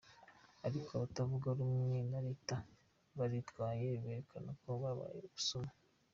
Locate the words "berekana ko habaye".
4.03-5.15